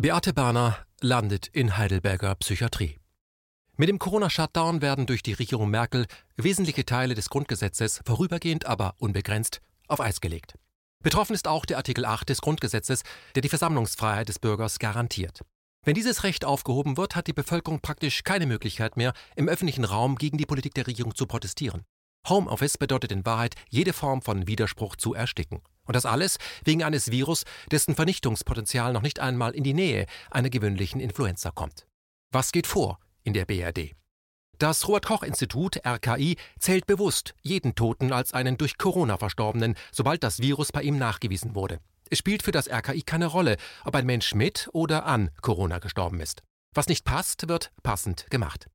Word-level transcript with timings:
Beate 0.00 0.32
Barner 0.32 0.78
landet 1.00 1.48
in 1.48 1.76
Heidelberger 1.76 2.36
Psychiatrie. 2.36 3.00
Mit 3.76 3.88
dem 3.88 3.98
Corona-Shutdown 3.98 4.80
werden 4.80 5.06
durch 5.06 5.24
die 5.24 5.32
Regierung 5.32 5.70
Merkel 5.70 6.06
wesentliche 6.36 6.86
Teile 6.86 7.16
des 7.16 7.30
Grundgesetzes 7.30 8.00
vorübergehend, 8.04 8.64
aber 8.66 8.94
unbegrenzt 8.98 9.60
auf 9.88 10.00
Eis 10.00 10.20
gelegt. 10.20 10.54
Betroffen 11.02 11.34
ist 11.34 11.48
auch 11.48 11.66
der 11.66 11.78
Artikel 11.78 12.04
8 12.04 12.28
des 12.28 12.40
Grundgesetzes, 12.40 13.02
der 13.34 13.42
die 13.42 13.48
Versammlungsfreiheit 13.48 14.28
des 14.28 14.38
Bürgers 14.38 14.78
garantiert. 14.78 15.40
Wenn 15.84 15.94
dieses 15.96 16.22
Recht 16.22 16.44
aufgehoben 16.44 16.96
wird, 16.96 17.16
hat 17.16 17.26
die 17.26 17.32
Bevölkerung 17.32 17.80
praktisch 17.80 18.22
keine 18.22 18.46
Möglichkeit 18.46 18.96
mehr, 18.96 19.14
im 19.34 19.48
öffentlichen 19.48 19.84
Raum 19.84 20.14
gegen 20.14 20.38
die 20.38 20.46
Politik 20.46 20.74
der 20.74 20.86
Regierung 20.86 21.16
zu 21.16 21.26
protestieren. 21.26 21.82
Homeoffice 22.28 22.78
bedeutet 22.78 23.10
in 23.10 23.26
Wahrheit, 23.26 23.56
jede 23.68 23.92
Form 23.92 24.22
von 24.22 24.46
Widerspruch 24.46 24.94
zu 24.94 25.14
ersticken. 25.14 25.60
Und 25.88 25.96
das 25.96 26.06
alles 26.06 26.36
wegen 26.64 26.84
eines 26.84 27.10
Virus, 27.10 27.44
dessen 27.72 27.96
Vernichtungspotenzial 27.96 28.92
noch 28.92 29.02
nicht 29.02 29.20
einmal 29.20 29.52
in 29.52 29.64
die 29.64 29.74
Nähe 29.74 30.06
einer 30.30 30.50
gewöhnlichen 30.50 31.00
Influenza 31.00 31.50
kommt. 31.50 31.86
Was 32.30 32.52
geht 32.52 32.66
vor 32.66 33.00
in 33.24 33.32
der 33.32 33.46
BRD? 33.46 33.96
Das 34.58 34.86
Robert 34.86 35.06
Koch 35.06 35.22
Institut 35.22 35.80
RKI 35.86 36.36
zählt 36.58 36.86
bewusst 36.86 37.34
jeden 37.42 37.74
Toten 37.74 38.12
als 38.12 38.34
einen 38.34 38.58
durch 38.58 38.76
Corona 38.76 39.16
verstorbenen, 39.16 39.76
sobald 39.90 40.22
das 40.22 40.40
Virus 40.40 40.72
bei 40.72 40.82
ihm 40.82 40.98
nachgewiesen 40.98 41.54
wurde. 41.54 41.80
Es 42.10 42.18
spielt 42.18 42.42
für 42.42 42.52
das 42.52 42.68
RKI 42.68 43.02
keine 43.02 43.26
Rolle, 43.26 43.56
ob 43.84 43.94
ein 43.94 44.04
Mensch 44.04 44.34
mit 44.34 44.68
oder 44.72 45.06
an 45.06 45.30
Corona 45.40 45.78
gestorben 45.78 46.20
ist. 46.20 46.42
Was 46.74 46.88
nicht 46.88 47.04
passt, 47.04 47.48
wird 47.48 47.70
passend 47.82 48.26
gemacht. 48.30 48.66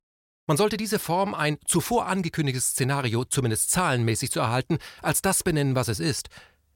Man 0.46 0.58
sollte 0.58 0.76
diese 0.76 1.00
Form, 1.00 1.34
ein 1.34 1.58
zuvor 1.66 2.08
angekündigtes 2.08 2.72
Szenario 2.72 3.24
zumindest 3.24 3.72
zahlenmäßig 3.72 4.32
zu 4.32 4.42
erhalten, 4.42 4.78
als 5.02 5.22
das 5.22 5.44
benennen, 5.44 5.76
was 5.76 5.88
es 5.88 6.00
ist, 6.00 6.28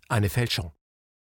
eine 0.10 0.30
Fälschung. 0.30 0.74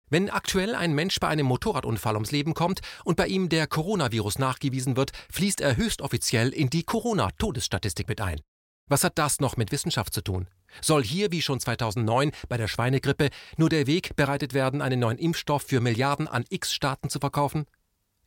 Wenn 0.09 0.29
aktuell 0.29 0.75
ein 0.75 0.93
Mensch 0.93 1.19
bei 1.19 1.27
einem 1.27 1.47
Motorradunfall 1.47 2.13
ums 2.13 2.31
Leben 2.31 2.53
kommt 2.53 2.81
und 3.03 3.17
bei 3.17 3.27
ihm 3.27 3.49
der 3.49 3.65
Coronavirus 3.65 4.37
nachgewiesen 4.37 4.95
wird, 4.97 5.11
fließt 5.31 5.61
er 5.61 5.77
höchstoffiziell 5.77 6.49
in 6.49 6.69
die 6.69 6.83
Corona-Todesstatistik 6.83 8.07
mit 8.07 8.21
ein. 8.21 8.39
Was 8.87 9.03
hat 9.03 9.17
das 9.17 9.39
noch 9.39 9.57
mit 9.57 9.71
Wissenschaft 9.71 10.13
zu 10.13 10.21
tun? 10.21 10.47
Soll 10.81 11.03
hier, 11.03 11.31
wie 11.31 11.41
schon 11.41 11.59
2009 11.59 12.31
bei 12.49 12.57
der 12.57 12.67
Schweinegrippe, 12.67 13.29
nur 13.57 13.69
der 13.69 13.87
Weg 13.87 14.15
bereitet 14.15 14.53
werden, 14.53 14.81
einen 14.81 14.99
neuen 14.99 15.17
Impfstoff 15.17 15.63
für 15.63 15.81
Milliarden 15.81 16.27
an 16.27 16.45
X-Staaten 16.49 17.09
zu 17.09 17.19
verkaufen? 17.19 17.65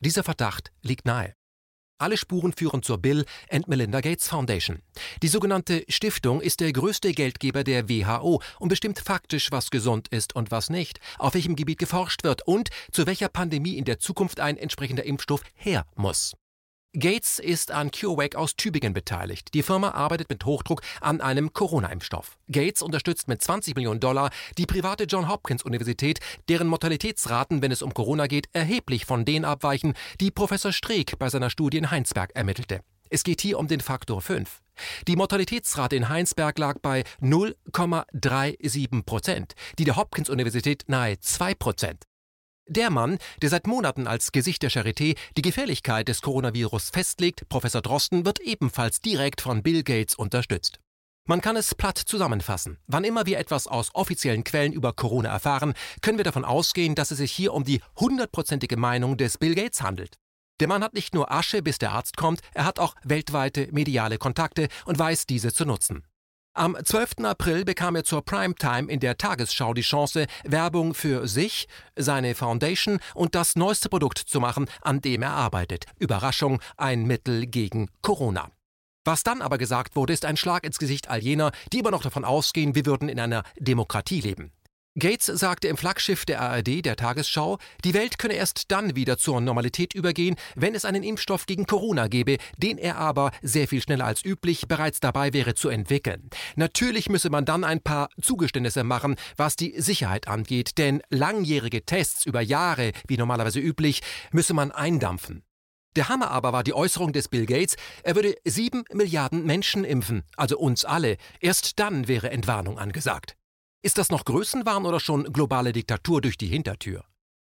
Dieser 0.01 0.23
Verdacht 0.23 0.71
liegt 0.81 1.05
nahe. 1.05 1.33
Alle 1.99 2.15
Spuren 2.15 2.53
führen 2.53 2.81
zur 2.81 2.97
Bill 2.97 3.25
and 3.51 3.67
Melinda 3.67 3.99
Gates 3.99 4.29
Foundation. 4.29 4.81
Die 5.21 5.27
sogenannte 5.27 5.83
Stiftung 5.89 6.39
ist 6.39 6.61
der 6.61 6.71
größte 6.71 7.11
Geldgeber 7.11 7.65
der 7.65 7.89
WHO 7.89 8.41
und 8.57 8.69
bestimmt 8.69 8.99
faktisch, 8.99 9.51
was 9.51 9.69
gesund 9.69 10.07
ist 10.07 10.33
und 10.33 10.49
was 10.49 10.69
nicht, 10.69 11.01
auf 11.17 11.33
welchem 11.33 11.57
Gebiet 11.57 11.77
geforscht 11.77 12.23
wird 12.23 12.47
und 12.47 12.69
zu 12.93 13.05
welcher 13.05 13.27
Pandemie 13.27 13.77
in 13.77 13.83
der 13.83 13.99
Zukunft 13.99 14.39
ein 14.39 14.55
entsprechender 14.55 15.03
Impfstoff 15.03 15.43
her 15.55 15.85
muss. 15.97 16.35
Gates 16.93 17.37
ist 17.37 17.69
an 17.69 17.91
CureVac 17.91 18.35
aus 18.35 18.55
Tübingen 18.55 18.93
beteiligt. 18.93 19.53
Die 19.53 19.61
Firma 19.61 19.91
arbeitet 19.91 20.27
mit 20.27 20.43
Hochdruck 20.43 20.81
an 21.01 21.21
einem 21.21 21.53
Corona-Impfstoff. 21.53 22.39
Gates 22.51 22.81
unterstützt 22.81 23.27
mit 23.27 23.43
20 23.43 23.75
Millionen 23.75 23.99
Dollar 23.99 24.31
die 24.57 24.65
private 24.65 25.03
John 25.03 25.29
Hopkins 25.29 25.61
Universität, 25.61 26.19
deren 26.49 26.65
Mortalitätsraten, 26.65 27.61
wenn 27.61 27.71
es 27.71 27.83
um 27.83 27.93
Corona 27.93 28.25
geht, 28.25 28.49
erheblich 28.53 29.05
von 29.05 29.23
denen 29.23 29.45
abweichen, 29.45 29.93
die 30.19 30.31
Professor 30.31 30.73
Streeck 30.73 31.19
bei 31.19 31.29
seiner 31.29 31.51
Studie 31.51 31.77
in 31.77 31.91
Heinsberg 31.91 32.31
ermittelte. 32.33 32.79
Es 33.11 33.23
geht 33.23 33.41
hier 33.41 33.59
um 33.59 33.67
den 33.67 33.81
Faktor 33.81 34.21
5. 34.21 34.59
Die 35.07 35.15
Mortalitätsrate 35.15 35.95
in 35.95 36.09
Heinsberg 36.09 36.57
lag 36.57 36.79
bei 36.81 37.03
0,37 37.21 39.03
Prozent, 39.03 39.53
die 39.77 39.83
der 39.83 39.95
Hopkins 39.95 40.29
Universität 40.29 40.85
nahe 40.87 41.19
2 41.19 41.53
Prozent. 41.53 42.08
Der 42.71 42.91
Mann, 42.91 43.17
der 43.41 43.49
seit 43.49 43.65
Monaten 43.65 44.05
als 44.05 44.31
Gesicht 44.31 44.61
der 44.61 44.69
Charité 44.69 45.17
die 45.35 45.41
Gefährlichkeit 45.41 46.07
des 46.07 46.21
Coronavirus 46.21 46.91
festlegt, 46.91 47.49
Professor 47.49 47.81
Drosten, 47.81 48.25
wird 48.27 48.39
ebenfalls 48.41 49.01
direkt 49.01 49.41
von 49.41 49.63
Bill 49.63 49.81
Gates 49.81 50.13
unterstützt. 50.13 50.79
Man 51.25 51.41
kann 51.41 51.55
es 51.55 51.73
platt 51.73 51.97
zusammenfassen. 51.97 52.77
Wann 52.85 53.05
immer 53.05 53.25
wir 53.25 53.39
etwas 53.39 53.65
aus 53.65 53.89
offiziellen 53.95 54.43
Quellen 54.43 54.71
über 54.71 54.93
Corona 54.93 55.29
erfahren, 55.29 55.73
können 56.03 56.19
wir 56.19 56.23
davon 56.23 56.45
ausgehen, 56.45 56.93
dass 56.93 57.09
es 57.09 57.17
sich 57.17 57.31
hier 57.31 57.55
um 57.55 57.63
die 57.63 57.81
hundertprozentige 57.99 58.77
Meinung 58.77 59.17
des 59.17 59.39
Bill 59.39 59.55
Gates 59.55 59.81
handelt. 59.81 60.17
Der 60.59 60.67
Mann 60.67 60.83
hat 60.83 60.93
nicht 60.93 61.15
nur 61.15 61.31
Asche, 61.31 61.63
bis 61.63 61.79
der 61.79 61.93
Arzt 61.93 62.17
kommt, 62.17 62.41
er 62.53 62.65
hat 62.65 62.77
auch 62.77 62.93
weltweite 63.03 63.69
mediale 63.71 64.19
Kontakte 64.19 64.67
und 64.85 64.99
weiß 64.99 65.25
diese 65.25 65.51
zu 65.51 65.65
nutzen. 65.65 66.03
Am 66.59 66.75
12. 66.75 67.23
April 67.23 67.63
bekam 67.63 67.95
er 67.95 68.03
zur 68.03 68.21
Primetime 68.21 68.91
in 68.91 68.99
der 68.99 69.17
Tagesschau 69.17 69.73
die 69.73 69.79
Chance, 69.81 70.27
Werbung 70.43 70.93
für 70.93 71.25
sich, 71.25 71.69
seine 71.95 72.35
Foundation 72.35 72.99
und 73.15 73.33
das 73.33 73.55
neueste 73.55 73.87
Produkt 73.87 74.17
zu 74.17 74.41
machen, 74.41 74.69
an 74.81 74.99
dem 74.99 75.21
er 75.21 75.31
arbeitet. 75.31 75.85
Überraschung, 75.99 76.59
ein 76.75 77.03
Mittel 77.05 77.47
gegen 77.47 77.89
Corona. 78.01 78.51
Was 79.05 79.23
dann 79.23 79.41
aber 79.41 79.57
gesagt 79.57 79.95
wurde, 79.95 80.11
ist 80.11 80.25
ein 80.25 80.35
Schlag 80.35 80.65
ins 80.65 80.79
Gesicht 80.79 81.09
all 81.09 81.19
jener, 81.19 81.53
die 81.71 81.79
immer 81.79 81.91
noch 81.91 82.03
davon 82.03 82.25
ausgehen, 82.25 82.75
wir 82.75 82.85
würden 82.85 83.07
in 83.07 83.21
einer 83.21 83.43
Demokratie 83.57 84.19
leben. 84.19 84.51
Gates 84.99 85.25
sagte 85.25 85.67
im 85.67 85.77
Flaggschiff 85.77 86.25
der 86.25 86.41
ARD, 86.41 86.85
der 86.85 86.95
Tagesschau, 86.95 87.57
die 87.83 87.93
Welt 87.93 88.19
könne 88.19 88.35
erst 88.35 88.71
dann 88.71 88.95
wieder 88.95 89.17
zur 89.17 89.41
Normalität 89.41 89.93
übergehen, 89.93 90.35
wenn 90.55 90.75
es 90.75 90.85
einen 90.85 91.03
Impfstoff 91.03 91.45
gegen 91.45 91.65
Corona 91.65 92.07
gäbe, 92.07 92.37
den 92.57 92.77
er 92.77 92.97
aber 92.97 93.31
sehr 93.41 93.67
viel 93.67 93.81
schneller 93.81 94.05
als 94.05 94.23
üblich 94.23 94.67
bereits 94.67 94.99
dabei 94.99 95.33
wäre 95.33 95.55
zu 95.55 95.69
entwickeln. 95.69 96.29
Natürlich 96.55 97.09
müsse 97.09 97.29
man 97.29 97.45
dann 97.45 97.63
ein 97.63 97.81
paar 97.81 98.09
Zugeständnisse 98.21 98.83
machen, 98.83 99.15
was 99.37 99.55
die 99.55 99.79
Sicherheit 99.81 100.27
angeht, 100.27 100.77
denn 100.77 101.01
langjährige 101.09 101.85
Tests 101.85 102.25
über 102.25 102.41
Jahre, 102.41 102.91
wie 103.07 103.17
normalerweise 103.17 103.59
üblich, 103.59 104.01
müsse 104.31 104.53
man 104.53 104.71
eindampfen. 104.71 105.43
Der 105.95 106.09
Hammer 106.09 106.29
aber 106.29 106.53
war 106.53 106.63
die 106.63 106.73
Äußerung 106.73 107.13
des 107.13 107.29
Bill 107.29 107.45
Gates, 107.45 107.75
er 108.03 108.15
würde 108.15 108.35
sieben 108.45 108.83
Milliarden 108.93 109.45
Menschen 109.45 109.83
impfen, 109.83 110.23
also 110.37 110.57
uns 110.57 110.85
alle. 110.85 111.17
Erst 111.39 111.79
dann 111.79 112.07
wäre 112.07 112.29
Entwarnung 112.29 112.77
angesagt. 112.77 113.38
Ist 113.81 113.97
das 113.97 114.09
noch 114.09 114.25
Größenwahn 114.25 114.85
oder 114.85 114.99
schon 114.99 115.31
globale 115.31 115.71
Diktatur 115.71 116.19
durch 116.19 116.37
die 116.37 116.47
Hintertür? 116.47 117.05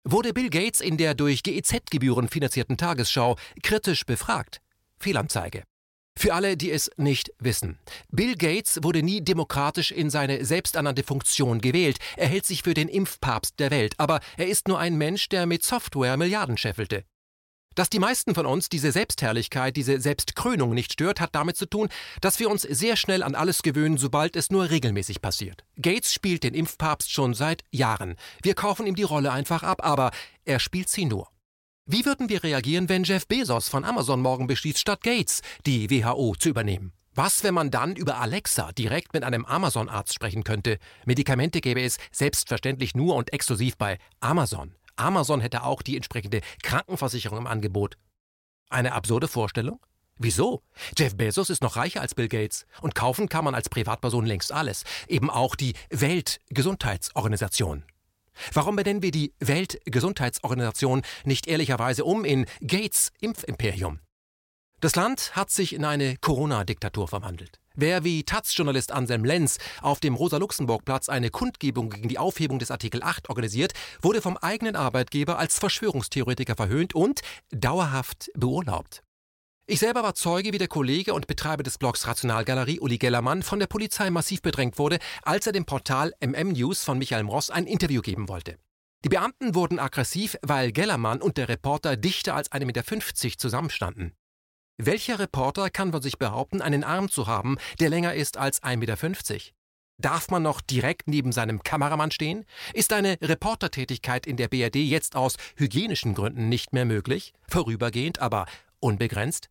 Wurde 0.03 0.34
Bill 0.34 0.50
Gates 0.50 0.81
in 0.81 0.97
der 0.97 1.13
durch 1.13 1.44
GEZ-Gebühren 1.44 2.28
finanzierten 2.28 2.75
Tagesschau 2.75 3.38
kritisch 3.63 4.06
befragt? 4.06 4.59
Fehlanzeige. 4.97 5.63
Für 6.18 6.34
alle, 6.34 6.57
die 6.57 6.72
es 6.72 6.91
nicht 6.97 7.31
wissen. 7.40 7.80
Bill 8.09 8.35
Gates 8.35 8.80
wurde 8.84 9.02
nie 9.02 9.22
demokratisch 9.22 9.91
in 9.91 10.09
seine 10.09 10.44
selbsternannte 10.44 11.03
Funktion 11.03 11.62
gewählt. 11.62 12.00
Er 12.18 12.28
hält 12.28 12.46
sich 12.46 12.63
für 12.63 12.74
den 12.74 12.90
Impfpapst 12.90 13.57
der 13.57 13.72
Welt, 13.72 13.94
aber 13.97 14.19
er 14.36 14.47
ist 14.47 14.68
nur 14.68 14.78
ein 14.78 14.97
Mensch, 14.97 15.30
der 15.30 15.46
mit 15.46 15.63
Software 15.63 16.18
Milliarden 16.18 16.57
scheffelte. 16.57 17.06
Dass 17.80 17.90
die 17.90 18.00
meisten 18.00 18.36
von 18.36 18.46
uns 18.46 18.68
diese 18.68 18.92
Selbstherrlichkeit, 18.92 19.78
diese 19.78 20.02
Selbstkrönung 20.02 20.74
nicht 20.74 20.92
stört, 20.92 21.22
hat 21.22 21.34
damit 21.34 21.56
zu 21.56 21.66
tun, 21.66 21.88
dass 22.20 22.38
wir 22.38 22.50
uns 22.50 22.64
sehr 22.64 22.98
schnell 22.98 23.24
an 23.24 23.36
alles 23.36 23.62
gewöhnen, 23.62 23.98
sobald 23.98 24.36
es 24.36 24.52
nur 24.52 24.70
regelmäßig 24.70 25.22
passiert. 25.22 25.64
Gates 25.82 26.14
spielt 26.14 26.44
den 26.44 26.56
Impfpapst 26.56 27.10
schon 27.10 27.34
seit 27.34 27.64
Jahren. 27.72 28.18
Wir 28.44 28.54
kaufen 28.54 28.86
ihm 28.86 28.96
die 28.96 29.04
Rolle 29.04 29.32
einfach 29.32 29.64
ab, 29.64 29.80
aber 29.82 30.12
er 30.44 30.60
spielt 30.60 30.90
sie 30.90 31.06
nur. 31.06 31.30
Wie 31.86 32.04
würden 32.04 32.28
wir 32.28 32.44
reagieren, 32.44 32.90
wenn 32.90 33.06
Jeff 33.06 33.26
Bezos 33.26 33.70
von 33.70 33.86
Amazon 33.86 34.22
morgen 34.22 34.48
beschließt, 34.48 34.80
statt 34.80 35.02
Gates 35.02 35.40
die 35.66 35.90
WHO 35.90 36.36
zu 36.38 36.50
übernehmen? 36.50 36.92
Was, 37.16 37.46
wenn 37.46 37.54
man 37.54 37.72
dann 37.72 37.96
über 37.96 38.18
Alexa 38.18 38.74
direkt 38.74 39.14
mit 39.14 39.24
einem 39.24 39.46
Amazon-Arzt 39.46 40.14
sprechen 40.14 40.44
könnte? 40.44 40.80
Medikamente 41.06 41.62
gäbe 41.62 41.82
es 41.82 41.98
selbstverständlich 42.12 42.94
nur 42.94 43.16
und 43.16 43.32
exklusiv 43.32 43.78
bei 43.78 44.00
Amazon. 44.20 44.76
Amazon 45.00 45.42
hätte 45.42 45.64
auch 45.64 45.82
die 45.82 45.96
entsprechende 45.96 46.42
Krankenversicherung 46.64 47.40
im 47.40 47.48
Angebot. 47.48 47.98
Eine 48.70 48.94
absurde 48.94 49.28
Vorstellung? 49.28 49.80
Wieso? 50.18 50.64
Jeff 50.98 51.16
Bezos 51.16 51.50
ist 51.50 51.64
noch 51.64 51.78
reicher 51.78 52.02
als 52.02 52.14
Bill 52.14 52.28
Gates 52.28 52.66
und 52.82 52.94
kaufen 52.94 53.30
kann 53.30 53.46
man 53.46 53.56
als 53.56 53.70
Privatperson 53.70 54.26
längst 54.26 54.52
alles, 54.52 54.84
eben 55.08 55.30
auch 55.30 55.56
die 55.56 55.74
Weltgesundheitsorganisation. 55.90 57.86
Warum 58.54 58.76
benennen 58.76 59.02
wir 59.02 59.12
die 59.12 59.34
Weltgesundheitsorganisation 59.40 61.04
nicht 61.24 61.48
ehrlicherweise 61.48 62.04
um 62.04 62.26
in 62.26 62.46
Gates 62.62 63.12
Impfimperium? 63.22 64.00
Das 64.81 64.96
Land 64.96 65.36
hat 65.36 65.52
sich 65.52 65.74
in 65.74 65.84
eine 65.84 66.16
Corona-Diktatur 66.16 67.10
verwandelt. 67.10 67.60
Wer 67.76 68.06
wie 68.06 68.24
Taz-Journalist 68.24 68.94
Anselm 68.94 69.26
Lenz 69.26 69.58
auf 69.81 70.00
dem 70.00 70.16
Rosa-Luxemburg-Platz 70.16 71.10
eine 71.10 71.30
Kundgebung 71.30 71.90
gegen 71.90 72.08
die 72.08 72.18
Aufhebung 72.18 72.60
des 72.60 72.72
Artikel 72.72 73.04
8 73.04 73.28
organisiert, 73.30 73.74
wurde 74.02 74.22
vom 74.22 74.38
eigenen 74.38 74.78
Arbeitgeber 74.78 75.38
als 75.38 75.60
Verschwörungstheoretiker 75.60 76.56
verhöhnt 76.56 76.96
und 76.96 77.20
dauerhaft 77.52 78.31
beurlaubt. 78.36 79.04
Ich 79.68 79.80
selber 79.80 80.02
war 80.02 80.16
Zeuge, 80.16 80.54
wie 80.54 80.58
der 80.58 80.70
Kollege 80.70 81.14
und 81.14 81.28
Betreiber 81.28 81.64
des 81.64 81.78
Blogs 81.78 82.08
Rationalgalerie, 82.08 82.80
Uli 82.80 82.98
Gellermann, 82.98 83.44
von 83.44 83.60
der 83.60 83.68
Polizei 83.68 84.10
massiv 84.10 84.42
bedrängt 84.42 84.80
wurde, 84.80 85.00
als 85.24 85.46
er 85.46 85.52
dem 85.52 85.66
Portal 85.66 86.14
MM 86.22 86.54
News 86.54 86.86
von 86.86 86.98
Michael 86.98 87.25
Ross 87.25 87.50
ein 87.50 87.68
Interview 87.68 88.02
geben 88.02 88.30
wollte. 88.30 88.58
Die 89.04 89.10
Beamten 89.10 89.56
wurden 89.56 89.78
aggressiv, 89.78 90.38
weil 90.42 90.72
Gellermann 90.72 91.22
und 91.22 91.38
der 91.38 91.50
Reporter 91.50 91.98
dichter 91.98 92.36
als 92.36 92.52
1,50 92.52 92.66
Meter 92.66 93.38
zusammenstanden. 93.38 94.14
Welcher 94.81 95.20
Reporter 95.20 95.70
kann 95.70 95.92
von 95.92 96.02
sich 96.02 96.18
behaupten, 96.18 96.62
einen 96.62 96.86
Arm 96.86 97.12
zu 97.12 97.28
haben, 97.28 97.58
der 97.81 97.90
länger 97.90 98.14
ist 98.14 98.38
als 98.38 98.64
1,50 98.64 98.78
Meter? 98.78 99.42
Darf 99.98 100.30
man 100.30 100.42
noch 100.42 100.62
direkt 100.62 101.10
neben 101.10 101.34
seinem 101.34 101.64
Kameramann 101.64 102.12
stehen? 102.12 102.46
Ist 102.74 102.94
eine 102.94 103.18
Reportertätigkeit 103.22 104.26
in 104.26 104.38
der 104.38 104.48
BRD 104.48 104.78
jetzt 104.78 105.18
aus 105.18 105.36
hygienischen 105.58 106.14
Gründen 106.14 106.48
nicht 106.48 106.72
mehr 106.72 106.86
möglich? 106.86 107.34
Vorübergehend, 107.50 108.20
aber 108.20 108.46
unbegrenzt? 108.80 109.50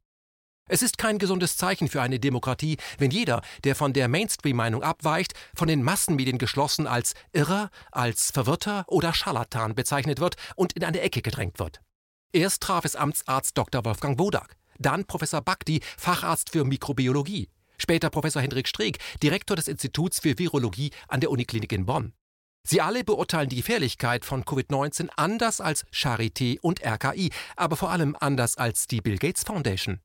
Es 0.66 0.80
ist 0.80 0.96
kein 0.96 1.18
gesundes 1.18 1.58
Zeichen 1.58 1.88
für 1.88 2.00
eine 2.00 2.18
Demokratie, 2.18 2.78
wenn 2.96 3.10
jeder, 3.10 3.42
der 3.64 3.76
von 3.76 3.92
der 3.92 4.08
Mainstream-Meinung 4.08 4.82
abweicht, 4.82 5.34
von 5.54 5.68
den 5.68 5.82
Massenmedien 5.82 6.38
geschlossen 6.38 6.86
als 6.86 7.12
Irrer, 7.34 7.68
als 7.92 8.30
Verwirrter 8.30 8.86
oder 8.86 9.12
Scharlatan 9.12 9.74
bezeichnet 9.74 10.20
wird 10.20 10.36
und 10.56 10.72
in 10.72 10.84
eine 10.84 11.02
Ecke 11.02 11.20
gedrängt 11.20 11.58
wird. 11.58 11.82
Erst 12.32 12.62
traf 12.62 12.86
es 12.86 12.96
Amtsarzt 12.96 13.58
Dr. 13.58 13.84
Wolfgang 13.84 14.18
Wodak, 14.18 14.56
dann 14.78 15.04
Professor 15.04 15.40
Bakti, 15.40 15.80
Facharzt 15.96 16.50
für 16.50 16.64
Mikrobiologie, 16.64 17.48
später 17.78 18.10
Professor 18.10 18.42
Hendrik 18.42 18.68
Streeck, 18.68 18.98
Direktor 19.22 19.56
des 19.56 19.68
Instituts 19.68 20.20
für 20.20 20.38
Virologie 20.38 20.90
an 21.08 21.20
der 21.20 21.30
Uniklinik 21.30 21.72
in 21.72 21.86
Bonn. 21.86 22.12
Sie 22.64 22.80
alle 22.80 23.02
beurteilen 23.02 23.48
die 23.48 23.56
Gefährlichkeit 23.56 24.24
von 24.24 24.44
Covid-19 24.44 25.08
anders 25.16 25.60
als 25.60 25.86
Charité 25.86 26.58
und 26.60 26.84
RKI, 26.84 27.30
aber 27.56 27.76
vor 27.76 27.90
allem 27.90 28.14
anders 28.18 28.58
als 28.58 28.86
die 28.86 29.00
Bill 29.00 29.16
Gates 29.16 29.42
Foundation. 29.44 30.00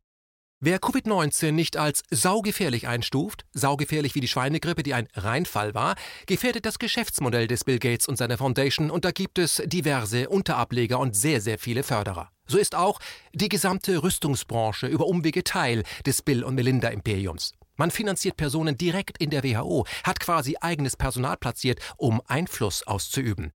Wer 0.66 0.80
Covid-19 0.80 1.52
nicht 1.52 1.76
als 1.76 2.04
saugefährlich 2.10 2.88
einstuft, 2.88 3.44
saugefährlich 3.52 4.16
wie 4.16 4.22
die 4.22 4.30
Schweinegrippe, 4.30 4.82
die 4.82 4.94
ein 4.94 5.10
Reinfall 5.14 5.74
war, 5.74 5.96
gefährdet 6.26 6.66
das 6.66 6.80
Geschäftsmodell 6.80 7.48
des 7.48 7.66
Bill 7.66 7.80
Gates 7.80 8.08
und 8.08 8.16
seiner 8.16 8.38
Foundation 8.38 8.90
und 8.90 9.04
da 9.04 9.12
gibt 9.12 9.40
es 9.40 9.62
diverse 9.66 10.30
Unterableger 10.30 11.00
und 11.00 11.18
sehr, 11.18 11.42
sehr 11.42 11.60
viele 11.60 11.84
Förderer. 11.84 12.33
So 12.48 12.58
ist 12.58 12.76
auch 12.76 13.00
die 13.34 13.50
gesamte 13.50 14.04
Rüstungsbranche 14.04 14.88
über 14.88 15.08
Umwege 15.08 15.44
Teil 15.44 15.84
des 16.06 16.22
Bill- 16.22 16.44
und 16.44 16.56
Melinda-Imperiums. 16.56 17.54
Man 17.76 17.90
finanziert 17.90 18.38
Personen 18.38 18.78
direkt 18.78 19.18
in 19.18 19.30
der 19.30 19.44
WHO, 19.44 19.86
hat 20.04 20.20
quasi 20.20 20.58
eigenes 20.60 20.96
Personal 20.96 21.38
platziert, 21.38 21.80
um 21.98 22.22
Einfluss 22.28 22.84
auszuüben. 22.84 23.52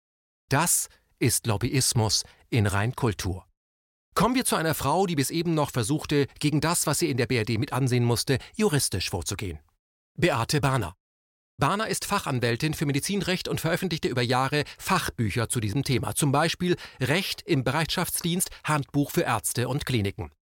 Das 0.48 0.88
ist 1.18 1.46
Lobbyismus 1.46 2.24
in 2.50 2.66
Reinkultur. 2.66 3.46
Kommen 4.14 4.36
wir 4.36 4.44
zu 4.44 4.54
einer 4.54 4.74
Frau, 4.74 5.06
die 5.06 5.16
bis 5.16 5.30
eben 5.30 5.54
noch 5.54 5.72
versuchte, 5.72 6.28
gegen 6.38 6.60
das, 6.60 6.86
was 6.86 7.00
sie 7.00 7.10
in 7.10 7.16
der 7.16 7.26
BRD 7.26 7.58
mit 7.58 7.72
ansehen 7.72 8.04
musste, 8.04 8.38
juristisch 8.54 9.10
vorzugehen. 9.10 9.58
Beate 10.16 10.60
Barner. 10.60 10.94
Barner 11.56 11.86
ist 11.86 12.04
Fachanwältin 12.04 12.74
für 12.74 12.84
Medizinrecht 12.84 13.46
und 13.46 13.60
veröffentlichte 13.60 14.08
über 14.08 14.22
Jahre 14.22 14.64
Fachbücher 14.76 15.48
zu 15.48 15.60
diesem 15.60 15.84
Thema, 15.84 16.16
zum 16.16 16.32
Beispiel 16.32 16.76
Recht 17.00 17.42
im 17.42 17.62
Bereitschaftsdienst, 17.62 18.50
Handbuch 18.64 19.12
für 19.12 19.22
Ärzte 19.22 19.68
und 19.68 19.86
Kliniken. 19.86 20.32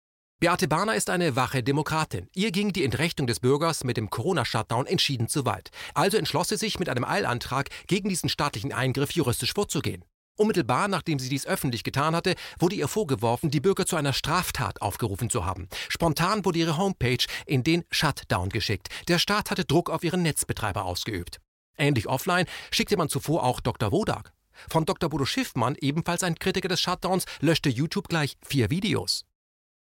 Beate 0.40 0.68
Barner 0.68 0.96
ist 0.96 1.10
eine 1.10 1.36
wache 1.36 1.62
Demokratin. 1.62 2.28
Ihr 2.34 2.50
ging 2.50 2.72
die 2.72 2.84
Entrechtung 2.84 3.26
des 3.26 3.40
Bürgers 3.40 3.84
mit 3.84 3.98
dem 3.98 4.08
Corona-Shutdown 4.08 4.86
entschieden 4.86 5.28
zu 5.28 5.44
weit. 5.44 5.70
Also 5.94 6.16
entschloss 6.16 6.48
sie 6.48 6.56
sich 6.56 6.78
mit 6.78 6.88
einem 6.88 7.04
Eilantrag 7.04 7.68
gegen 7.86 8.08
diesen 8.08 8.28
staatlichen 8.28 8.72
Eingriff 8.72 9.12
juristisch 9.12 9.52
vorzugehen. 9.52 10.04
Unmittelbar 10.36 10.88
nachdem 10.88 11.18
sie 11.18 11.28
dies 11.28 11.46
öffentlich 11.46 11.84
getan 11.84 12.16
hatte, 12.16 12.34
wurde 12.58 12.74
ihr 12.74 12.88
vorgeworfen, 12.88 13.50
die 13.50 13.60
Bürger 13.60 13.86
zu 13.86 13.96
einer 13.96 14.12
Straftat 14.12 14.80
aufgerufen 14.80 15.28
zu 15.28 15.44
haben. 15.44 15.68
Spontan 15.88 16.44
wurde 16.44 16.58
ihre 16.58 16.78
Homepage 16.78 17.24
in 17.46 17.62
den 17.62 17.84
Shutdown 17.90 18.48
geschickt. 18.48 18.88
Der 19.08 19.18
Staat 19.18 19.50
hatte 19.50 19.64
Druck 19.64 19.90
auf 19.90 20.04
ihren 20.04 20.22
Netzbetreiber 20.22 20.84
ausgeübt. 20.84 21.38
Ähnlich 21.76 22.06
offline 22.06 22.46
schickte 22.70 22.96
man 22.96 23.08
zuvor 23.08 23.44
auch 23.44 23.60
Dr. 23.60 23.92
Wodak. 23.92 24.32
Von 24.68 24.84
Dr. 24.84 25.10
Bodo 25.10 25.24
Schiffmann, 25.24 25.76
ebenfalls 25.80 26.22
ein 26.22 26.38
Kritiker 26.38 26.68
des 26.68 26.80
Shutdowns, 26.80 27.24
löschte 27.40 27.68
YouTube 27.68 28.08
gleich 28.08 28.36
vier 28.42 28.70
Videos. 28.70 29.24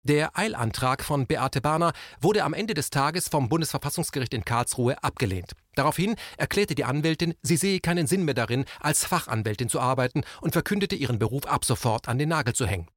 Der 0.04 0.36
Eilantrag 0.36 1.04
von 1.04 1.28
Beate 1.28 1.60
Barner 1.60 1.92
wurde 2.20 2.42
am 2.42 2.54
Ende 2.54 2.74
des 2.74 2.90
Tages 2.90 3.28
vom 3.28 3.48
Bundesverfassungsgericht 3.48 4.34
in 4.34 4.44
Karlsruhe 4.44 5.00
abgelehnt. 5.04 5.52
Daraufhin 5.76 6.16
erklärte 6.36 6.74
die 6.74 6.82
Anwältin, 6.82 7.34
sie 7.42 7.56
sehe 7.56 7.78
keinen 7.78 8.08
Sinn 8.08 8.24
mehr 8.24 8.34
darin, 8.34 8.64
als 8.80 9.04
Fachanwältin 9.04 9.68
zu 9.68 9.78
arbeiten 9.78 10.24
und 10.40 10.54
verkündete 10.54 10.96
ihren 10.96 11.20
Beruf 11.20 11.46
ab 11.46 11.64
sofort 11.64 12.08
an 12.08 12.18
den 12.18 12.30
Nagel 12.30 12.52
zu 12.52 12.66
hängen. 12.66 12.88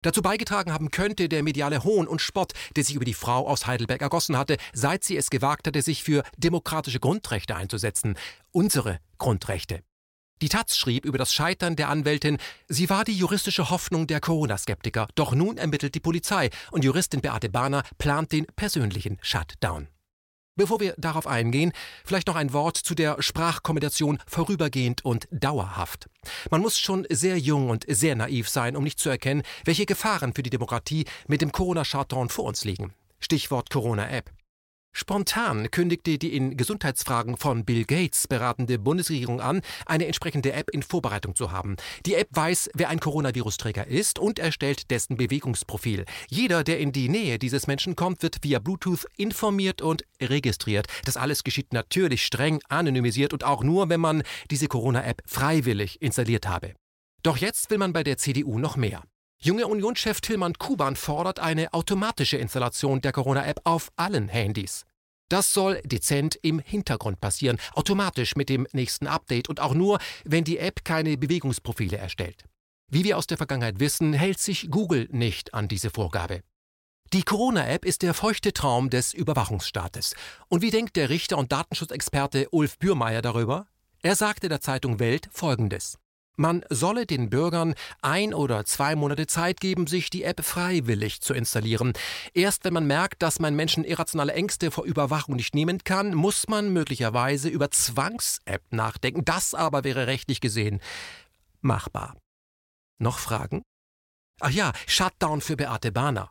Dazu 0.00 0.22
beigetragen 0.22 0.72
haben 0.72 0.90
könnte 0.90 1.28
der 1.28 1.42
mediale 1.42 1.84
Hohn 1.84 2.08
und 2.08 2.22
Spott, 2.22 2.54
der 2.74 2.84
sich 2.84 2.94
über 2.94 3.04
die 3.04 3.12
Frau 3.12 3.46
aus 3.46 3.66
Heidelberg 3.66 4.00
ergossen 4.00 4.38
hatte, 4.38 4.56
seit 4.72 5.04
sie 5.04 5.18
es 5.18 5.28
gewagt 5.28 5.66
hatte, 5.66 5.82
sich 5.82 6.02
für 6.02 6.22
demokratische 6.38 7.00
Grundrechte 7.00 7.54
einzusetzen. 7.54 8.16
Unsere 8.50 9.00
Grundrechte. 9.18 9.82
Die 10.42 10.50
Taz 10.50 10.76
schrieb 10.76 11.06
über 11.06 11.16
das 11.16 11.32
Scheitern 11.32 11.76
der 11.76 11.88
Anwältin, 11.88 12.36
sie 12.68 12.90
war 12.90 13.04
die 13.04 13.16
juristische 13.16 13.70
Hoffnung 13.70 14.06
der 14.06 14.20
Corona-Skeptiker, 14.20 15.08
doch 15.14 15.34
nun 15.34 15.56
ermittelt 15.56 15.94
die 15.94 16.00
Polizei 16.00 16.50
und 16.70 16.84
Juristin 16.84 17.22
Beate 17.22 17.48
Bahner 17.48 17.84
plant 17.96 18.32
den 18.32 18.44
persönlichen 18.54 19.16
Shutdown. 19.22 19.88
Bevor 20.54 20.80
wir 20.80 20.94
darauf 20.98 21.26
eingehen, 21.26 21.72
vielleicht 22.04 22.28
noch 22.28 22.36
ein 22.36 22.52
Wort 22.52 22.76
zu 22.76 22.94
der 22.94 23.22
Sprachkombination 23.22 24.18
vorübergehend 24.26 25.02
und 25.06 25.26
dauerhaft. 25.30 26.10
Man 26.50 26.60
muss 26.60 26.78
schon 26.78 27.06
sehr 27.08 27.38
jung 27.38 27.70
und 27.70 27.86
sehr 27.88 28.14
naiv 28.14 28.50
sein, 28.50 28.76
um 28.76 28.84
nicht 28.84 28.98
zu 28.98 29.08
erkennen, 29.08 29.42
welche 29.64 29.86
Gefahren 29.86 30.34
für 30.34 30.42
die 30.42 30.50
Demokratie 30.50 31.06
mit 31.28 31.40
dem 31.40 31.50
Corona-Shutdown 31.50 32.28
vor 32.28 32.44
uns 32.44 32.64
liegen. 32.64 32.92
Stichwort 33.20 33.70
Corona-App. 33.70 34.30
Spontan 34.98 35.70
kündigte 35.70 36.16
die 36.16 36.34
in 36.34 36.56
Gesundheitsfragen 36.56 37.36
von 37.36 37.66
Bill 37.66 37.84
Gates 37.84 38.26
beratende 38.28 38.78
Bundesregierung 38.78 39.42
an, 39.42 39.60
eine 39.84 40.06
entsprechende 40.06 40.54
App 40.54 40.70
in 40.70 40.82
Vorbereitung 40.82 41.34
zu 41.34 41.52
haben. 41.52 41.76
Die 42.06 42.14
App 42.14 42.28
weiß, 42.30 42.70
wer 42.72 42.88
ein 42.88 42.98
Coronavirusträger 42.98 43.86
ist 43.86 44.18
und 44.18 44.38
erstellt 44.38 44.90
dessen 44.90 45.18
Bewegungsprofil. 45.18 46.06
Jeder, 46.30 46.64
der 46.64 46.78
in 46.78 46.92
die 46.92 47.10
Nähe 47.10 47.38
dieses 47.38 47.66
Menschen 47.66 47.94
kommt, 47.94 48.22
wird 48.22 48.38
via 48.42 48.58
Bluetooth 48.58 49.04
informiert 49.18 49.82
und 49.82 50.02
registriert. 50.18 50.86
Das 51.04 51.18
alles 51.18 51.44
geschieht 51.44 51.74
natürlich 51.74 52.24
streng 52.24 52.60
anonymisiert 52.70 53.34
und 53.34 53.44
auch 53.44 53.62
nur, 53.62 53.90
wenn 53.90 54.00
man 54.00 54.22
diese 54.50 54.66
Corona-App 54.66 55.20
freiwillig 55.26 56.00
installiert 56.00 56.48
habe. 56.48 56.72
Doch 57.22 57.36
jetzt 57.36 57.68
will 57.68 57.76
man 57.76 57.92
bei 57.92 58.02
der 58.02 58.16
CDU 58.16 58.58
noch 58.58 58.76
mehr. 58.76 59.02
Junge 59.38 59.66
Unionschef 59.66 60.20
Tillmann 60.20 60.54
Kuban 60.54 60.96
fordert 60.96 61.40
eine 61.40 61.72
automatische 61.74 62.38
Installation 62.38 63.00
der 63.00 63.12
Corona-App 63.12 63.60
auf 63.64 63.92
allen 63.96 64.28
Handys. 64.28 64.86
Das 65.28 65.52
soll 65.52 65.82
dezent 65.84 66.38
im 66.42 66.58
Hintergrund 66.58 67.20
passieren, 67.20 67.58
automatisch 67.74 68.34
mit 68.34 68.48
dem 68.48 68.66
nächsten 68.72 69.06
Update 69.06 69.48
und 69.48 69.60
auch 69.60 69.74
nur, 69.74 69.98
wenn 70.24 70.44
die 70.44 70.58
App 70.58 70.84
keine 70.84 71.18
Bewegungsprofile 71.18 71.96
erstellt. 71.96 72.44
Wie 72.88 73.04
wir 73.04 73.18
aus 73.18 73.26
der 73.26 73.36
Vergangenheit 73.36 73.80
wissen, 73.80 74.12
hält 74.12 74.38
sich 74.38 74.70
Google 74.70 75.08
nicht 75.10 75.52
an 75.52 75.68
diese 75.68 75.90
Vorgabe. 75.90 76.42
Die 77.12 77.22
Corona-App 77.22 77.84
ist 77.84 78.02
der 78.02 78.14
feuchte 78.14 78.52
Traum 78.52 78.90
des 78.90 79.12
Überwachungsstaates. 79.14 80.14
Und 80.48 80.62
wie 80.62 80.70
denkt 80.70 80.96
der 80.96 81.08
Richter 81.08 81.38
und 81.38 81.52
Datenschutzexperte 81.52 82.48
Ulf 82.50 82.78
Bürmeier 82.78 83.22
darüber? 83.22 83.66
Er 84.02 84.16
sagte 84.16 84.48
der 84.48 84.60
Zeitung 84.60 84.98
Welt 84.98 85.28
Folgendes. 85.32 85.98
Man 86.36 86.64
solle 86.70 87.06
den 87.06 87.30
Bürgern 87.30 87.74
ein 88.02 88.34
oder 88.34 88.64
zwei 88.64 88.94
Monate 88.94 89.26
Zeit 89.26 89.60
geben, 89.60 89.86
sich 89.86 90.10
die 90.10 90.22
App 90.22 90.44
freiwillig 90.44 91.20
zu 91.20 91.34
installieren. 91.34 91.92
Erst 92.34 92.64
wenn 92.64 92.74
man 92.74 92.86
merkt, 92.86 93.22
dass 93.22 93.40
man 93.40 93.56
Menschen 93.56 93.84
irrationale 93.84 94.34
Ängste 94.34 94.70
vor 94.70 94.84
Überwachung 94.84 95.36
nicht 95.36 95.54
nehmen 95.54 95.82
kann, 95.84 96.14
muss 96.14 96.48
man 96.48 96.72
möglicherweise 96.72 97.48
über 97.48 97.70
Zwangs-App 97.70 98.62
nachdenken. 98.70 99.24
Das 99.24 99.54
aber 99.54 99.84
wäre 99.84 100.06
rechtlich 100.06 100.40
gesehen 100.40 100.80
machbar. 101.66 102.16
Noch 102.98 103.18
Fragen? 103.18 103.62
Ach 104.40 104.50
ja, 104.50 104.72
Shutdown 104.86 105.40
für 105.40 105.56
Beate 105.56 105.92
Bahner. 105.92 106.30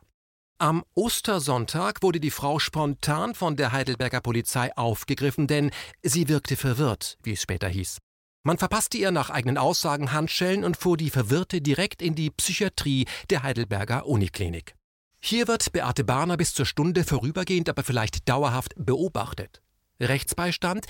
Am 0.58 0.84
Ostersonntag 0.94 2.02
wurde 2.02 2.18
die 2.18 2.30
Frau 2.30 2.58
spontan 2.58 3.34
von 3.34 3.56
der 3.56 3.72
Heidelberger 3.72 4.22
Polizei 4.22 4.74
aufgegriffen, 4.76 5.46
denn 5.46 5.70
sie 6.02 6.28
wirkte 6.28 6.56
verwirrt, 6.56 7.18
wie 7.22 7.32
es 7.32 7.42
später 7.42 7.68
hieß. 7.68 7.98
Man 8.46 8.58
verpasste 8.58 8.96
ihr 8.96 9.10
nach 9.10 9.30
eigenen 9.30 9.58
Aussagen 9.58 10.12
Handschellen 10.12 10.62
und 10.62 10.76
fuhr 10.76 10.96
die 10.96 11.10
Verwirrte 11.10 11.60
direkt 11.60 12.00
in 12.00 12.14
die 12.14 12.30
Psychiatrie 12.30 13.04
der 13.28 13.42
Heidelberger 13.42 14.06
Uniklinik. 14.06 14.76
Hier 15.20 15.48
wird 15.48 15.72
Beate 15.72 16.04
Barner 16.04 16.36
bis 16.36 16.54
zur 16.54 16.64
Stunde 16.64 17.02
vorübergehend, 17.02 17.68
aber 17.68 17.82
vielleicht 17.82 18.28
dauerhaft 18.28 18.74
beobachtet. 18.76 19.62
Rechtsbeistand 19.98 20.86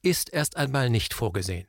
ist 0.00 0.32
erst 0.32 0.56
einmal 0.56 0.88
nicht 0.88 1.12
vorgesehen. 1.12 1.68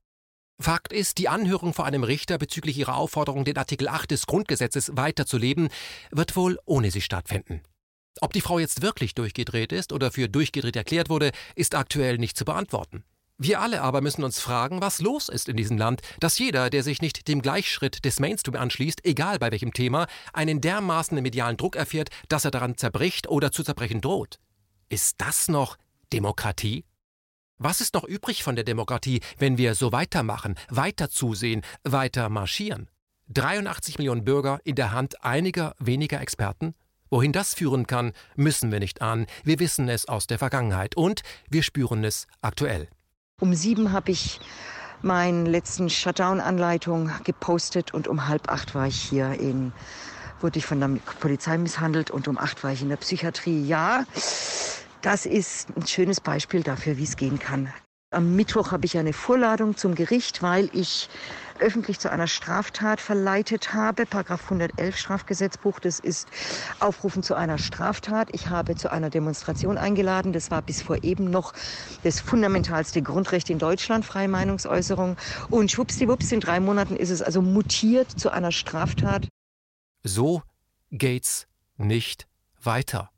Fakt 0.58 0.94
ist, 0.94 1.18
die 1.18 1.28
Anhörung 1.28 1.74
vor 1.74 1.84
einem 1.84 2.06
Richter 2.06 2.38
bezüglich 2.38 2.78
ihrer 2.78 2.96
Aufforderung, 2.96 3.44
den 3.44 3.58
Artikel 3.58 3.90
8 3.90 4.12
des 4.12 4.28
Grundgesetzes 4.28 4.92
weiterzuleben, 4.96 5.68
wird 6.12 6.38
wohl 6.38 6.60
ohne 6.64 6.92
sie 6.92 7.02
stattfinden. 7.02 7.62
Ob 8.22 8.32
die 8.32 8.40
Frau 8.40 8.58
jetzt 8.58 8.82
wirklich 8.82 9.16
durchgedreht 9.16 9.74
ist 9.74 9.92
oder 9.92 10.12
für 10.12 10.30
durchgedreht 10.30 10.78
erklärt 10.78 11.10
wurde, 11.10 11.34
ist 11.56 11.76
aktuell 11.76 12.20
nicht 12.20 12.38
zu 12.38 12.46
beantworten. 12.46 13.04
Wir 13.38 13.60
alle 13.60 13.82
aber 13.82 14.00
müssen 14.00 14.24
uns 14.24 14.40
fragen, 14.40 14.80
was 14.80 15.02
los 15.02 15.28
ist 15.28 15.50
in 15.50 15.58
diesem 15.58 15.78
Land, 15.78 16.02
dass 16.22 16.40
jeder, 16.40 16.70
der 16.70 16.84
sich 16.84 17.02
nicht 17.02 17.28
dem 17.28 17.42
Gleichschritt 17.42 18.06
des 18.06 18.22
Mainstream 18.22 18.56
anschließt, 18.56 19.04
egal 19.06 19.40
bei 19.40 19.52
welchem 19.52 19.74
Thema, 19.74 20.08
einen 20.32 20.62
dermaßen 20.62 21.22
medialen 21.22 21.58
Druck 21.58 21.76
erfährt, 21.76 22.10
dass 22.30 22.46
er 22.46 22.52
daran 22.52 22.78
zerbricht 22.78 23.28
oder 23.28 23.52
zu 23.52 23.64
zerbrechen 23.64 24.00
droht. 24.00 24.40
Ist 24.88 25.20
das 25.20 25.50
noch 25.50 25.78
Demokratie? 26.14 26.86
Was 27.58 27.82
ist 27.82 27.94
noch 27.94 28.06
übrig 28.06 28.42
von 28.42 28.56
der 28.56 28.64
Demokratie, 28.64 29.20
wenn 29.38 29.58
wir 29.58 29.76
so 29.76 29.92
weitermachen, 29.92 30.56
weiter 30.70 31.10
zusehen, 31.10 31.62
weiter 31.84 32.30
marschieren? 32.30 32.90
83 33.30 33.98
Millionen 33.98 34.24
Bürger 34.24 34.60
in 34.64 34.76
der 34.76 34.94
Hand 34.94 35.26
einiger 35.26 35.76
weniger 35.78 36.22
Experten? 36.22 36.74
Wohin 37.10 37.34
das 37.34 37.54
führen 37.54 37.86
kann, 37.86 38.14
müssen 38.36 38.72
wir 38.72 38.80
nicht 38.80 39.02
ahnen. 39.02 39.26
Wir 39.44 39.60
wissen 39.60 39.90
es 39.90 40.08
aus 40.08 40.26
der 40.26 40.40
Vergangenheit 40.40 40.96
und 40.96 41.22
wir 41.50 41.64
spüren 41.64 42.04
es 42.06 42.28
aktuell. 42.42 42.88
Um 43.42 43.54
sieben 43.54 43.92
habe 43.92 44.12
ich 44.12 44.40
meinen 45.02 45.46
letzten 45.46 45.90
Shutdown-Anleitung 45.90 47.12
gepostet 47.26 47.94
und 47.94 48.08
um 48.08 48.30
halb 48.30 48.50
acht 48.50 48.74
war 48.76 48.88
ich 48.88 48.96
hier 48.96 49.34
in, 49.34 49.74
wurde 50.40 50.60
ich 50.60 50.66
von 50.66 50.80
der 50.80 50.90
Polizei 51.20 51.58
misshandelt 51.58 52.12
und 52.12 52.30
um 52.30 52.38
acht 52.38 52.64
war 52.64 52.72
ich 52.72 52.82
in 52.82 52.88
der 52.88 52.96
Psychiatrie. 52.96 53.68
Ja, 53.68 54.06
das 55.02 55.26
ist 55.26 55.68
ein 55.76 55.86
schönes 55.86 56.22
Beispiel 56.22 56.64
dafür, 56.64 56.98
wie 56.98 57.04
es 57.04 57.18
gehen 57.18 57.38
kann. 57.38 57.74
Am 58.12 58.38
Mittwoch 58.38 58.72
habe 58.72 58.86
ich 58.86 58.98
eine 58.98 59.12
Vorladung 59.12 59.76
zum 59.76 59.96
Gericht, 59.96 60.42
weil 60.42 60.70
ich 60.72 61.10
öffentlich 61.60 62.00
zu 62.00 62.12
einer 62.12 62.28
Straftat 62.28 63.02
verleitet 63.02 63.74
habe. 63.74 64.06
Paragraph 64.06 64.44
111 64.44 64.98
Strafgesetzbuch, 64.98 65.80
das 65.80 66.00
ist 66.00 66.28
Aufrufen 66.80 67.24
zu 67.24 67.36
einer 67.36 67.58
Straftat. 67.58 68.30
Ich 68.34 68.50
habe 68.50 68.76
zu 68.76 68.92
einer 68.92 69.10
Demonstration 69.10 69.78
eingeladen. 69.78 70.34
Das 70.34 70.52
war 70.52 70.62
bis 70.62 70.82
vor 70.82 71.04
eben 71.04 71.30
noch 71.30 71.54
das 72.04 72.20
fundamentalste 72.20 73.02
Grundrecht 73.02 73.50
in 73.50 73.60
Deutschland, 73.60 74.06
freie 74.06 74.28
Meinungsäußerung. 74.28 75.18
Und 75.50 75.72
schwuppsdiwupps, 75.72 76.32
in 76.32 76.40
drei 76.40 76.60
Monaten 76.60 76.96
ist 76.96 77.10
es 77.10 77.22
also 77.22 77.42
mutiert 77.42 78.12
zu 78.12 78.32
einer 78.32 78.52
Straftat. 78.52 79.28
So 80.04 80.44
geht's 80.92 81.48
nicht 81.78 82.28
weiter. 82.62 83.10